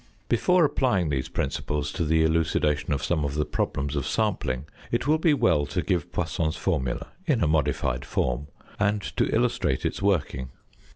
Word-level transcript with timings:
Before 0.29 0.65
applying 0.65 1.09
these 1.09 1.29
principles 1.29 1.91
to 1.91 2.03
the 2.03 2.23
elucidation 2.23 2.91
of 2.91 3.03
some 3.03 3.23
of 3.23 3.35
the 3.35 3.45
problems 3.45 3.95
of 3.95 4.07
sampling 4.07 4.65
it 4.91 5.05
will 5.05 5.19
be 5.19 5.35
well 5.35 5.67
to 5.67 5.83
give 5.83 6.11
Poisson's 6.11 6.57
formula 6.57 7.09
(in 7.27 7.43
a 7.43 7.47
modified 7.47 8.03
form) 8.03 8.47
and 8.79 9.03
to 9.17 9.25
illustrate 9.31 9.85
its 9.85 10.01
working. 10.01 10.49